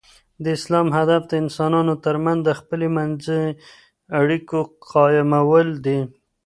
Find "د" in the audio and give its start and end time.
0.43-0.45, 1.27-1.33, 2.43-2.49